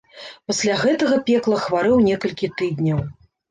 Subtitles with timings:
[0.51, 3.07] Пасля гэтага пекла хварэў некалькі тыдняў.